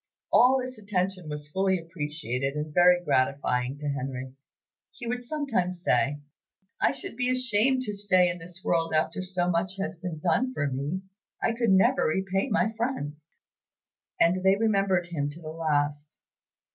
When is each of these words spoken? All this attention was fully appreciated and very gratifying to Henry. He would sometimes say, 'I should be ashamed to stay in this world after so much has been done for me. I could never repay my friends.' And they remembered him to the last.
All 0.33 0.57
this 0.59 0.79
attention 0.79 1.29
was 1.29 1.47
fully 1.47 1.77
appreciated 1.77 2.55
and 2.55 2.73
very 2.73 2.99
gratifying 3.03 3.77
to 3.77 3.89
Henry. 3.89 4.33
He 4.91 5.05
would 5.05 5.23
sometimes 5.23 5.83
say, 5.83 6.21
'I 6.81 6.91
should 6.91 7.15
be 7.15 7.29
ashamed 7.29 7.83
to 7.83 7.93
stay 7.93 8.27
in 8.27 8.39
this 8.39 8.63
world 8.63 8.95
after 8.95 9.21
so 9.21 9.47
much 9.47 9.77
has 9.77 9.99
been 9.99 10.17
done 10.17 10.53
for 10.55 10.65
me. 10.67 11.03
I 11.43 11.51
could 11.51 11.69
never 11.69 12.07
repay 12.07 12.49
my 12.49 12.73
friends.' 12.75 13.35
And 14.19 14.41
they 14.43 14.55
remembered 14.55 15.05
him 15.05 15.29
to 15.29 15.39
the 15.39 15.49
last. 15.49 16.17